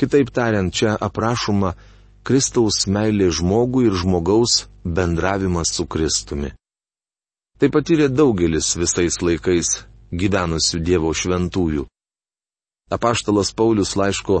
Kitaip 0.00 0.30
tariant, 0.32 0.72
čia 0.72 0.96
aprašoma 0.96 1.74
Kristaus 2.24 2.86
meilė 2.86 3.30
žmogui 3.32 3.88
ir 3.90 3.96
žmogaus 3.96 4.66
bendravimas 4.84 5.72
su 5.76 5.86
Kristumi. 5.86 6.52
Tai 7.60 7.68
patyrė 7.68 8.08
daugelis 8.08 8.72
visais 8.80 9.20
laikais 9.20 9.82
gyvenusių 10.12 10.80
Dievo 10.80 11.12
šventųjų. 11.12 11.84
Apaštalas 12.90 13.52
Paulius 13.52 13.92
laiško 13.96 14.40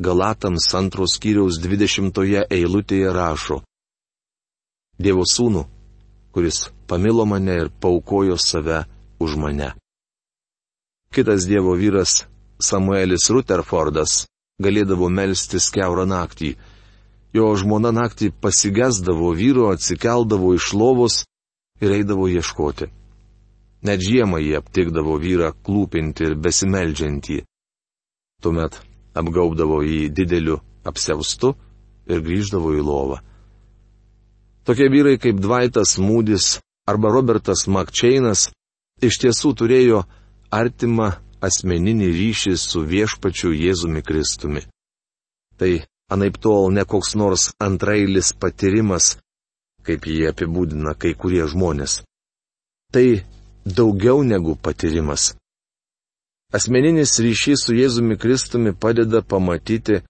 Galatams 0.00 0.70
antros 0.78 1.18
kiriaus 1.20 1.58
dvidešimtoje 1.60 2.46
eilutėje 2.48 3.10
rašo. 3.12 3.58
Dievo 4.96 5.26
sūnų, 5.28 5.66
kuris 6.32 6.70
pamilo 6.86 7.24
mane 7.26 7.54
ir 7.62 7.68
paukojo 7.80 8.36
save 8.38 8.84
už 9.20 9.36
mane. 9.36 9.72
Kitas 11.14 11.46
Dievo 11.48 11.74
vyras 11.74 12.26
Samuelis 12.60 13.30
Rutherfordas 13.30 14.26
galėdavo 14.62 15.08
melstis 15.10 15.70
keurą 15.74 16.04
naktį. 16.06 16.54
Jo 17.34 17.50
žmona 17.56 17.92
naktį 17.94 18.30
pasigesdavo 18.42 19.30
vyro, 19.34 19.70
atsikeldavo 19.74 20.54
iš 20.54 20.72
lovos 20.74 21.16
ir 21.80 21.94
eidavo 21.96 22.28
ieškoti. 22.28 22.90
Net 23.86 24.02
žiemą 24.04 24.40
jie 24.42 24.58
aptikdavo 24.58 25.16
vyrą 25.22 25.54
klūpinti 25.64 26.26
ir 26.28 26.36
besimeldžiantį. 26.36 27.38
Tuomet 28.42 28.76
apgaubdavo 29.16 29.80
jį 29.86 30.10
dideliu 30.12 30.60
apseustu 30.84 31.54
ir 32.10 32.20
grįždavo 32.26 32.74
į 32.76 32.84
lovą. 32.84 33.20
Tokie 34.64 34.90
vyrai 34.92 35.16
kaip 35.18 35.40
Dvaitas 35.40 35.96
Mūdis 35.98 36.58
arba 36.90 37.12
Robertas 37.14 37.64
Makčeinas 37.66 38.50
iš 39.00 39.20
tiesų 39.22 39.54
turėjo 39.56 40.02
artimą 40.52 41.14
asmeninį 41.40 42.10
ryšį 42.12 42.54
su 42.60 42.82
viešpačiu 42.84 43.54
Jėzumi 43.56 44.02
Kristumi. 44.04 44.66
Tai 45.56 45.72
anaip 46.12 46.36
tol 46.44 46.68
ne 46.76 46.84
koks 46.84 47.14
nors 47.16 47.48
antrailis 47.62 48.32
patyrimas, 48.36 49.16
kaip 49.86 50.04
jį 50.06 50.28
apibūdina 50.32 50.92
kai 51.00 51.14
kurie 51.16 51.46
žmonės. 51.48 52.02
Tai 52.92 53.06
daugiau 53.64 54.24
negu 54.26 54.56
patyrimas. 54.60 55.32
Asmeninis 56.52 57.14
ryšys 57.22 57.64
su 57.64 57.76
Jėzumi 57.78 58.18
Kristumi 58.18 58.74
padeda 58.74 59.22
pamatyti, 59.22 60.00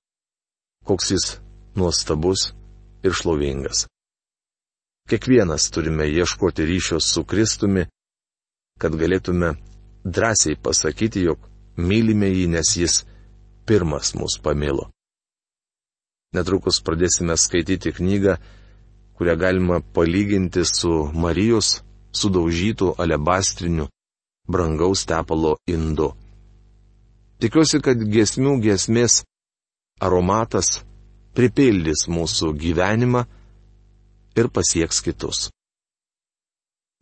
koks 0.89 1.11
jis 1.15 1.27
nuostabus 1.77 2.49
ir 3.05 3.13
šlovingas. 3.15 3.85
Kiekvienas 5.11 5.71
turime 5.75 6.07
ieškoti 6.07 6.67
ryšio 6.69 7.01
su 7.03 7.25
Kristumi, 7.27 7.87
kad 8.79 8.95
galėtume 8.95 9.55
drąsiai 10.05 10.57
pasakyti, 10.63 11.25
jog 11.27 11.43
mylime 11.77 12.31
jį, 12.31 12.47
nes 12.55 12.77
jis 12.79 13.01
pirmas 13.67 14.15
mus 14.15 14.39
pamilo. 14.43 14.87
Netrukus 16.35 16.79
pradėsime 16.87 17.35
skaityti 17.37 17.91
knygą 17.97 18.37
kurią 19.21 19.37
galima 19.37 19.77
palyginti 19.97 20.63
su 20.65 20.91
Marijos 21.13 21.69
sudaužytų 22.17 22.87
alebastriniu 23.03 23.85
brangaus 24.49 25.03
tepalo 25.05 25.51
indu. 25.69 26.07
Tikiuosi, 27.41 27.83
kad 27.85 28.01
gesmių 28.01 28.55
gesmės 28.65 29.19
aromatas 30.01 30.71
pripildys 31.37 32.07
mūsų 32.09 32.55
gyvenimą 32.63 33.27
ir 34.41 34.49
pasieks 34.49 35.03
kitus. 35.05 35.49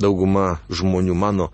Dauguma 0.03 0.61
žmonių 0.71 1.17
mano, 1.19 1.49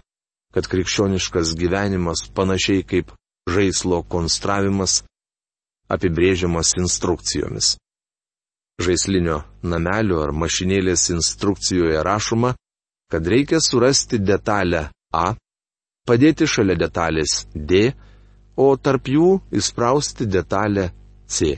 kad 0.52 0.68
krikščioniškas 0.68 1.54
gyvenimas 1.60 2.26
panašiai 2.36 2.84
kaip 2.84 3.14
žaislo 3.50 4.02
konstravimas 4.08 5.02
apibrėžiamas 5.92 6.76
instrukcijomis 6.80 7.74
žaislinio 8.82 9.42
namelio 9.62 10.20
ar 10.24 10.32
mašinėlės 10.34 11.08
instrukcijoje 11.14 12.02
rašoma, 12.02 12.54
kad 13.10 13.26
reikia 13.26 13.60
surasti 13.62 14.18
detalę 14.18 14.88
A, 15.14 15.34
padėti 16.08 16.46
šalia 16.50 16.74
detalės 16.78 17.44
D, 17.54 17.92
o 18.58 18.74
tarp 18.76 19.06
jų 19.08 19.28
įsprausti 19.54 20.26
detalę 20.26 20.88
C. 21.26 21.54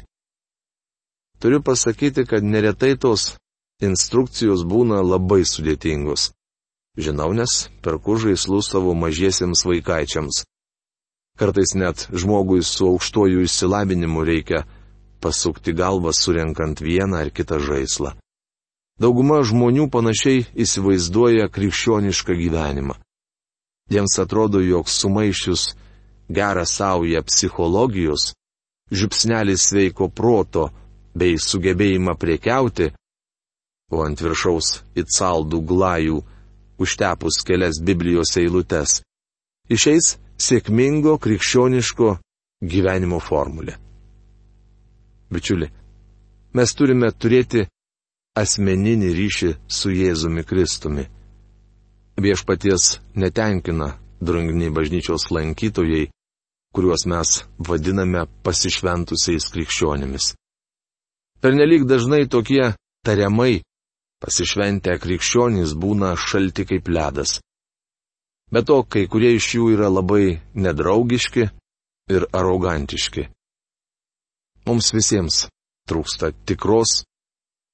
Turiu 1.40 1.62
pasakyti, 1.64 2.26
kad 2.28 2.44
neretai 2.44 2.96
tos 3.00 3.34
instrukcijos 3.82 4.64
būna 4.64 5.02
labai 5.04 5.44
sudėtingos. 5.44 6.32
Žinau, 6.96 7.32
nes 7.36 7.68
perku 7.84 8.16
žaislų 8.16 8.62
savo 8.64 8.94
mažiesiems 8.96 9.66
vaikaičiams. 9.68 10.44
Kartais 11.36 11.74
net 11.76 12.06
žmogui 12.16 12.62
su 12.64 12.88
aukštuoju 12.88 13.44
išsilavinimu 13.44 14.24
reikia 14.24 14.64
pasukti 15.20 15.74
galvą 15.76 16.14
surenkant 16.16 16.80
vieną 16.80 17.20
ar 17.20 17.30
kitą 17.30 17.60
žaislą. 17.60 18.14
Dauguma 18.96 19.42
žmonių 19.44 19.90
panašiai 19.92 20.46
įsivaizduoja 20.56 21.50
krikščionišką 21.52 22.32
gyvenimą. 22.32 22.96
Jiems 23.92 24.16
atrodo, 24.18 24.62
jog 24.64 24.88
sumaišius 24.88 25.74
gerą 26.32 26.64
saują 26.64 27.20
psichologijos, 27.28 28.32
župsnelis 28.90 29.68
sveiko 29.68 30.08
proto 30.08 30.70
bei 31.14 31.36
sugebėjimą 31.36 32.16
priekiauti, 32.16 32.88
o 33.92 34.02
ant 34.02 34.20
viršaus 34.22 34.82
įtsaldų 34.98 35.60
glajų 35.70 36.20
užtepus 36.82 37.40
kelias 37.46 37.80
Biblijos 37.82 38.34
eilutes, 38.40 39.00
išeis 39.70 40.16
sėkmingo 40.36 41.16
krikščioniško 41.22 42.16
gyvenimo 42.62 43.20
formulė. 43.22 43.76
Bičiuli, 45.32 45.68
mes 46.54 46.74
turime 46.76 47.10
turėti 47.12 47.66
asmeninį 48.36 49.12
ryšį 49.16 49.52
su 49.68 49.92
Jėzumi 49.94 50.44
Kristumi. 50.46 51.06
Viešpaties 52.20 52.98
netenkina 53.16 53.94
drungniai 54.20 54.72
bažnyčios 54.72 55.28
lankytojai, 55.34 56.08
kuriuos 56.72 57.06
mes 57.08 57.32
vadiname 57.58 58.26
pasišventusiais 58.44 59.48
krikščionimis. 59.52 60.34
Pernelyg 61.40 61.84
dažnai 61.88 62.24
tokie 62.28 62.74
tariamai 63.04 63.62
pasišventę 64.22 64.96
krikščionys 65.02 65.74
būna 65.82 66.14
šalti 66.16 66.66
kaip 66.68 66.88
ledas. 66.88 67.38
Be 68.52 68.62
to, 68.62 68.82
kai 68.86 69.06
kurie 69.10 69.34
iš 69.36 69.48
jų 69.56 69.72
yra 69.74 69.88
labai 69.90 70.38
nedraugiški 70.54 71.48
ir 72.14 72.26
arogantiški. 72.32 73.26
Mums 74.66 74.92
visiems 74.94 75.46
trūksta 75.90 76.32
tikros, 76.46 77.02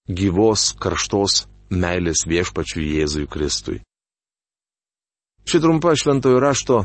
gyvos, 0.08 0.72
karštos 0.80 1.44
meilės 1.72 2.24
viešpačiui 2.28 2.88
Jėzui 2.98 3.28
Kristui. 3.28 3.80
Ši 5.48 5.60
trumpa 5.60 5.94
šventojo 5.98 6.40
rašto 6.40 6.82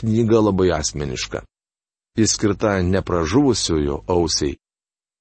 knyga 0.00 0.40
labai 0.40 0.70
asmeniška. 0.74 1.44
Jis 2.18 2.34
skirta 2.34 2.80
nepražuvusiojo 2.82 4.00
ausiai, 4.10 4.56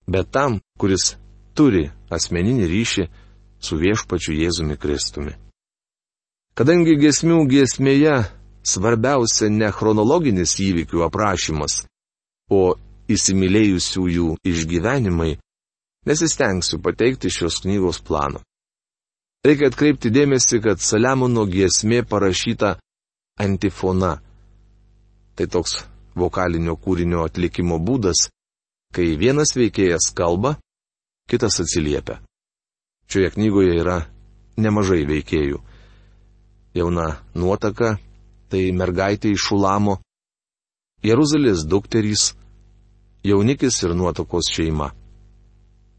bet 0.08 0.32
tam, 0.34 0.58
kuris 0.80 1.14
turi 1.54 1.86
asmeninį 2.10 2.70
ryšį 2.72 3.06
su 3.62 3.78
viešpačiu 3.78 4.36
Jėzumi 4.36 4.78
Kristumi. 4.80 5.34
Kadangi 6.58 6.98
gesmių 7.00 7.44
giesmėje 7.50 8.16
svarbiausia 8.66 9.50
ne 9.50 9.72
chronologinis 9.72 10.58
įvykių 10.60 11.06
aprašymas, 11.08 11.84
o 12.52 12.76
įsimylėjusiųjų 13.10 14.36
išgyvenimai, 14.52 15.38
nesistengsiu 16.10 16.82
pateikti 16.84 17.32
šios 17.32 17.62
knygos 17.64 18.02
plano. 18.04 18.44
Reikia 19.46 19.70
atkreipti 19.72 20.12
dėmesį, 20.12 20.60
kad 20.64 20.82
Saliamono 20.84 21.46
giesmė 21.48 22.04
parašyta 22.04 22.76
antifona, 23.40 24.18
Tai 25.40 25.46
toks 25.48 25.78
vokalinio 26.20 26.74
kūrinio 26.76 27.22
atlikimo 27.24 27.78
būdas, 27.80 28.26
kai 28.92 29.14
vienas 29.16 29.54
veikėjas 29.56 30.10
kalba, 30.12 30.58
kitas 31.32 31.62
atsiliepia. 31.64 32.18
Šioje 33.10 33.32
knygoje 33.34 33.74
yra 33.82 34.04
nemažai 34.62 35.02
veikėjų. 35.10 35.58
Jauna 36.78 37.08
nuotaka- 37.34 37.98
tai 38.50 38.70
mergaitė 38.72 39.32
iš 39.34 39.48
Šulamo, 39.50 39.98
Jeruzalės 41.02 41.64
dukterys, 41.66 42.36
jaunikis 43.24 43.82
ir 43.84 43.96
nuotakos 43.96 44.52
šeima. 44.54 44.92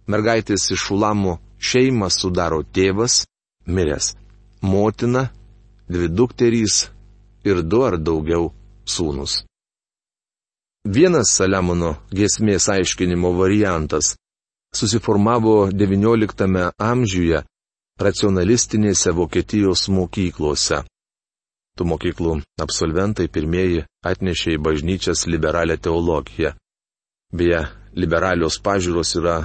Mergaitės 0.07 0.70
iš 0.70 0.87
Šulamo 0.87 1.38
šeimą 1.59 2.11
sudaro 2.14 2.62
tėvas, 2.62 3.25
miręs, 3.66 4.14
motina, 4.62 5.31
dvi 5.88 6.09
dukterys 6.09 6.90
ir 7.44 7.62
du 7.62 7.83
ar 7.83 7.99
daugiau 7.99 8.53
sūnus. 8.87 9.42
Vienas 10.85 11.35
Saliamono 11.35 11.96
giesmės 12.14 12.70
aiškinimo 12.70 13.35
variantas 13.35 14.14
susiformavo 14.74 15.70
XIX 15.72 16.70
amžiuje 16.78 17.42
racionalistinėse 18.00 19.12
Vokietijos 19.16 19.88
mokyklose. 19.92 20.83
Tų 21.76 21.87
mokyklų 21.92 22.33
absolventai 22.64 23.28
pirmieji 23.33 23.85
atnešė 24.06 24.56
į 24.56 24.62
bažnyčias 24.66 25.26
liberalią 25.30 25.76
teologiją. 25.78 26.54
Beje, 27.33 27.61
liberalios 27.94 28.59
pažiūros 28.64 29.14
yra 29.20 29.37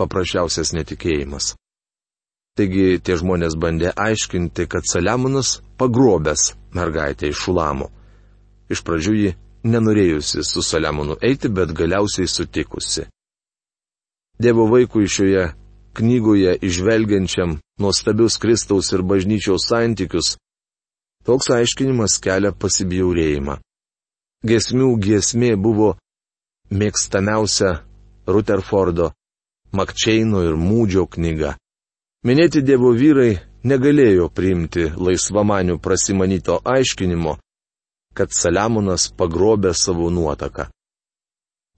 paprasčiausias 0.00 0.72
netikėjimas. 0.76 1.54
Taigi 2.56 2.98
tie 3.04 3.16
žmonės 3.20 3.56
bandė 3.60 3.92
aiškinti, 3.96 4.66
kad 4.70 4.86
Saliamonas 4.88 5.60
pagrobęs 5.80 6.50
mergaitę 6.76 7.30
iš 7.30 7.44
Šulamo. 7.44 7.90
Iš 8.70 8.82
pradžių 8.86 9.14
ji 9.18 9.30
nenorėjusi 9.64 10.44
su 10.46 10.62
Saliamonu 10.62 11.18
eiti, 11.22 11.48
bet 11.48 11.72
galiausiai 11.76 12.28
sutikusi. 12.30 13.06
Dievo 14.40 14.64
vaikui 14.72 15.08
šioje 15.08 15.52
knygoje 15.92 16.56
išvelgiančiam 16.62 17.58
nuostabius 17.78 18.38
Kristaus 18.40 18.92
ir 18.92 19.02
bažnyčiaus 19.02 19.66
santykius, 19.68 20.38
toks 21.28 21.50
aiškinimas 21.56 22.16
kelia 22.24 22.52
pasibjaurėjimą. 22.56 23.58
Gesmių 24.40 24.88
giesmė 25.04 25.52
buvo 25.60 25.90
mėgstamiausia 26.72 27.74
Rutherfordo, 28.32 29.10
Makčeino 29.76 30.40
ir 30.48 30.56
Mūdžio 30.56 31.04
knyga. 31.06 31.54
Minėti 32.24 32.64
Dievo 32.64 32.94
vyrai 32.96 33.36
negalėjo 33.64 34.32
priimti 34.32 34.88
laisvamanių 34.96 35.76
prasimanyto 35.84 36.62
aiškinimo, 36.64 37.36
kad 38.16 38.32
Saliamonas 38.32 39.10
pagrobė 39.12 39.76
savo 39.76 40.08
nuotaką. 40.08 40.70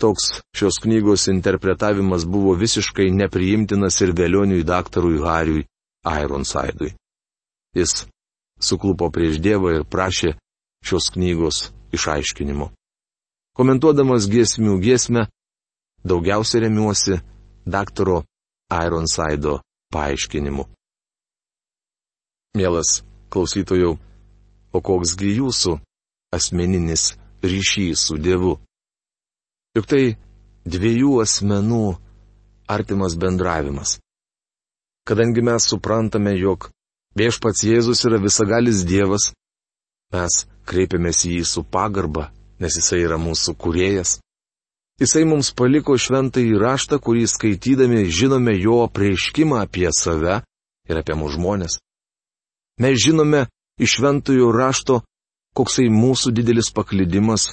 Toks 0.00 0.40
šios 0.56 0.78
knygos 0.82 1.28
interpretavimas 1.28 2.24
buvo 2.26 2.54
visiškai 2.58 3.10
nepriimtinas 3.14 4.00
ir 4.02 4.14
vėlioniui 4.18 4.64
daktarui 4.66 5.20
Hariui 5.22 5.66
Ironside'ui. 6.06 6.94
Jis 7.76 8.06
suklupo 8.60 9.10
prieš 9.14 9.38
Dievą 9.42 9.76
ir 9.78 9.84
prašė 9.84 10.34
šios 10.84 11.10
knygos 11.14 11.70
išaiškinimo. 11.94 12.70
Komentuodamas 13.56 14.26
giesmių 14.32 14.78
giesmę, 14.80 15.26
daugiausia 16.04 16.64
remiuosi 16.64 17.20
daktaro 17.66 18.22
Ironside'o 18.72 19.60
paaiškinimu. 19.92 20.64
Mielas 22.56 23.02
klausytojau, 23.32 23.96
o 24.72 24.78
koksgi 24.80 25.36
jūsų 25.38 25.78
asmeninis 26.32 27.12
ryšys 27.44 28.08
su 28.08 28.16
Dievu. 28.20 28.58
Juk 29.72 29.88
tai 29.88 30.04
dviejų 30.68 31.18
asmenų 31.22 31.84
artimas 32.68 33.16
bendravimas. 33.16 33.96
Kadangi 35.08 35.42
mes 35.42 35.64
suprantame, 35.66 36.34
jog 36.36 36.68
viešpats 37.18 37.64
Jėzus 37.64 38.04
yra 38.06 38.20
visagalis 38.22 38.84
Dievas, 38.86 39.32
mes 40.12 40.44
kreipiamės 40.68 41.24
į 41.26 41.38
jį 41.38 41.46
su 41.48 41.64
pagarba, 41.64 42.28
nes 42.60 42.76
jisai 42.78 43.00
yra 43.06 43.18
mūsų 43.18 43.56
kuriejas. 43.58 44.18
Jisai 45.00 45.24
mums 45.26 45.50
paliko 45.56 45.96
šventą 45.98 46.44
įraštą, 46.44 47.00
kurį 47.02 47.24
skaitydami 47.32 48.04
žinome 48.12 48.54
jo 48.60 48.84
prieiškimą 48.92 49.64
apie 49.64 49.88
save 49.96 50.42
ir 50.88 51.00
apie 51.00 51.16
mūsų 51.16 51.40
žmonės. 51.40 51.78
Mes 52.78 53.00
žinome 53.00 53.46
iš 53.80 53.96
šventųjų 53.98 54.52
rašto 54.52 55.00
koksai 55.56 55.88
mūsų 55.88 56.36
didelis 56.36 56.70
paklydimas 56.76 57.50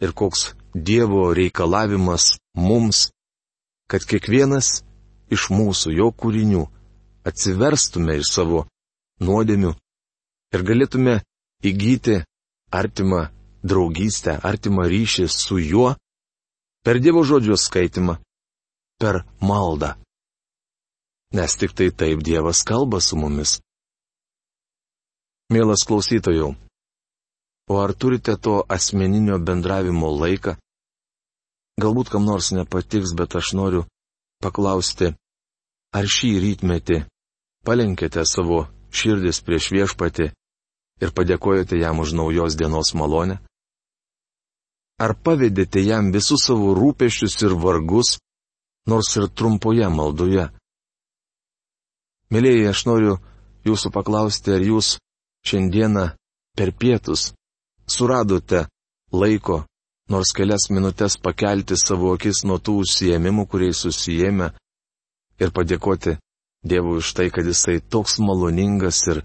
ir 0.00 0.14
koks 0.16 0.52
Dievo 0.74 1.32
reikalavimas 1.34 2.36
mums, 2.54 3.08
kad 3.90 4.04
kiekvienas 4.06 4.82
iš 5.34 5.48
mūsų 5.50 5.94
jo 5.96 6.10
kūrinių 6.14 6.62
atsiverstume 7.26 8.20
iš 8.20 8.30
savo 8.36 8.64
nuodėmių 9.26 9.72
ir 10.54 10.64
galėtume 10.66 11.16
įgyti 11.66 12.20
artimą 12.70 13.26
draugystę, 13.66 14.38
artimą 14.42 14.86
ryšį 14.88 15.26
su 15.28 15.58
juo 15.58 15.90
per 16.86 17.00
Dievo 17.02 17.24
žodžio 17.26 17.58
skaitimą, 17.60 18.16
per 19.00 19.24
maldą. 19.42 19.96
Nes 21.36 21.54
tik 21.58 21.74
tai 21.76 21.90
taip 21.90 22.22
Dievas 22.26 22.62
kalba 22.66 23.00
su 23.04 23.18
mumis. 23.18 23.58
Mielas 25.50 25.82
klausytojų, 25.86 26.54
O 27.70 27.78
ar 27.78 27.92
turite 27.94 28.34
to 28.36 28.54
asmeninio 28.76 29.36
bendravimo 29.38 30.08
laiką? 30.10 30.56
Galbūt 31.78 32.10
kam 32.10 32.26
nors 32.26 32.50
nepatiks, 32.56 33.12
bet 33.14 33.36
aš 33.38 33.52
noriu 33.54 33.84
paklausti, 34.42 35.12
ar 35.94 36.08
šį 36.16 36.30
rytmetį 36.44 36.98
palenkėte 37.62 38.26
savo 38.26 38.64
širdis 38.90 39.38
prieš 39.46 39.70
viešpatį 39.76 40.28
ir 41.04 41.14
padėkojate 41.14 41.78
jam 41.78 42.02
už 42.02 42.16
naujos 42.18 42.58
dienos 42.58 42.90
malonę? 42.98 43.38
Ar 44.98 45.14
pavedėte 45.14 45.86
jam 45.86 46.10
visus 46.10 46.50
savo 46.50 46.74
rūpešius 46.74 47.38
ir 47.46 47.54
vargus, 47.54 48.16
nors 48.90 49.14
ir 49.14 49.30
trumpoje 49.30 49.86
maldoje? 49.94 50.50
Mėlyjei, 52.34 52.66
aš 52.74 52.88
noriu 52.90 53.20
jūsų 53.62 53.94
paklausti, 53.94 54.58
ar 54.58 54.72
jūs 54.74 54.96
šiandieną 55.46 56.10
per 56.58 56.74
pietus 56.74 57.30
suradote 57.90 58.64
laiko 59.12 59.64
nors 60.10 60.32
kelias 60.36 60.66
minutės 60.74 61.16
pakelti 61.22 61.76
savo 61.78 62.14
akis 62.16 62.42
nuo 62.48 62.58
tų 62.58 62.80
užsiemimų, 62.84 63.46
kuriais 63.50 63.82
susijėmė, 63.86 64.50
ir 65.40 65.52
padėkoti 65.54 66.16
Dievui 66.60 66.98
už 67.00 67.14
tai, 67.16 67.30
kad 67.32 67.46
Jisai 67.48 67.78
toks 67.80 68.18
maloningas 68.20 68.98
ir 69.08 69.22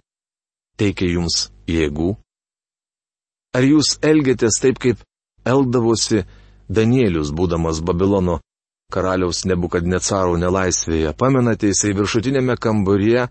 teikia 0.80 1.10
jums 1.17 1.49
jėgų? 1.67 2.13
Ar 3.56 3.65
jūs 3.67 3.97
elgėtės 4.04 4.60
taip, 4.63 4.80
kaip 4.80 5.01
eldavosi 5.43 6.21
Danielius, 6.71 7.34
būdamas 7.36 7.82
Babilono 7.84 8.38
karaliaus 8.93 9.43
nebukadnecaro 9.51 10.38
nelaisvėje? 10.39 11.12
Pamenate, 11.19 11.73
jisai 11.73 11.91
viršutinėme 11.97 12.56
kambaryje 12.56 13.28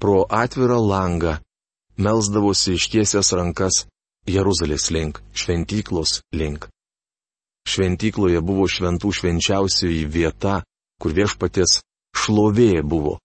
pro 0.00 0.22
atvirą 0.24 0.80
langą 0.80 1.36
melzdavosi 2.00 2.76
ištiesęs 2.80 3.32
rankas 3.36 3.84
Jeruzalės 4.26 4.90
link, 4.90 5.20
šventyklos 5.34 6.20
link. 6.34 6.66
Šventykloje 7.66 8.40
buvo 8.42 8.66
šventų 8.70 9.10
švenčiausioji 9.18 10.04
vieta, 10.10 10.60
kur 11.02 11.14
viešpatės 11.14 11.80
šlovė 12.16 12.82
buvo. 12.82 13.16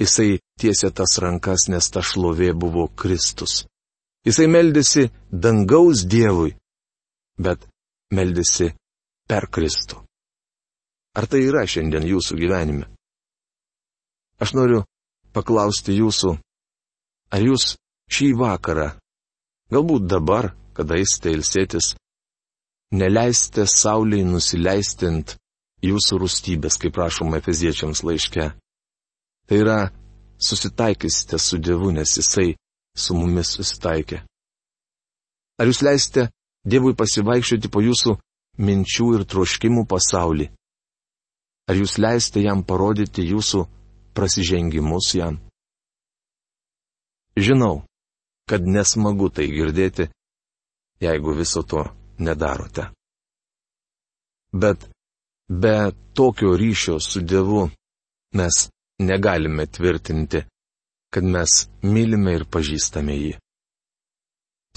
Jisai 0.00 0.40
tiesė 0.60 0.90
tas 0.96 1.18
rankas, 1.20 1.68
nes 1.68 1.90
ta 1.92 2.00
šlovė 2.00 2.54
buvo 2.56 2.86
Kristus. 2.96 3.66
Jisai 4.24 4.46
meldėsi 4.48 5.08
dangaus 5.32 6.04
Dievui, 6.08 6.54
bet 7.36 7.66
meldėsi 8.12 8.70
per 9.28 9.48
Kristų. 9.52 10.00
Ar 11.16 11.26
tai 11.28 11.42
yra 11.44 11.66
šiandien 11.68 12.06
jūsų 12.08 12.36
gyvenime? 12.40 12.88
Aš 14.40 14.54
noriu 14.56 14.84
paklausti 15.36 15.96
jūsų, 15.98 16.36
ar 17.34 17.44
jūs 17.44 17.74
šį 18.12 18.30
vakarą 18.40 18.88
Galbūt 19.70 20.06
dabar, 20.10 20.50
kada 20.74 20.96
eisite 20.98 21.30
ilsėtis, 21.30 21.92
neleiste 22.90 23.66
Sauliai 23.70 24.24
nusileisti 24.26 25.06
ant 25.06 25.36
jūsų 25.86 26.18
rūstybės, 26.24 26.78
kaip 26.80 26.96
prašoma 26.96 27.38
Efeziečiams 27.38 28.02
laiške. 28.02 28.50
Tai 29.46 29.56
yra, 29.56 29.78
susitaikysite 30.42 31.38
su 31.38 31.58
Dievu, 31.58 31.92
nes 31.94 32.16
Jisai 32.18 32.56
su 32.96 33.14
mumis 33.14 33.54
susitaikė. 33.56 34.24
Ar 35.60 35.68
jūs 35.68 35.82
leisite 35.84 36.30
Dievui 36.66 36.92
pasivaikščioti 36.96 37.70
po 37.72 37.80
jūsų 37.80 38.16
minčių 38.60 39.06
ir 39.16 39.22
troškimų 39.24 39.86
pasaulį? 39.88 40.50
Ar 41.70 41.78
jūs 41.78 41.94
leisite 42.02 42.42
jam 42.42 42.64
parodyti 42.66 43.24
jūsų 43.30 43.62
prasižengimus 44.16 45.14
jam? 45.14 45.38
Žinau, 47.38 47.84
kad 48.50 48.66
nesmagu 48.66 49.28
tai 49.34 49.46
girdėti, 49.54 50.08
jeigu 51.04 51.34
viso 51.38 51.62
to 51.62 51.84
nedarote. 52.18 52.88
Bet 54.62 54.88
be 55.62 55.74
tokio 56.14 56.56
ryšio 56.62 56.96
su 57.00 57.20
Dievu 57.22 57.68
mes 58.34 58.56
negalime 58.98 59.66
tvirtinti, 59.66 60.42
kad 61.14 61.24
mes 61.24 61.68
mylime 61.82 62.34
ir 62.38 62.44
pažįstame 62.56 63.14
jį. 63.18 63.36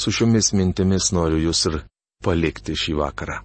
Su 0.02 0.14
šiomis 0.14 0.54
mintimis 0.58 1.12
noriu 1.18 1.42
jūs 1.48 1.66
ir 1.70 1.80
palikti 2.26 2.78
šį 2.84 2.96
vakarą. 3.02 3.42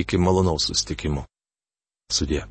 Iki 0.00 0.20
malonaus 0.20 0.68
sustikimo. 0.70 1.24
Sudė. 2.12 2.44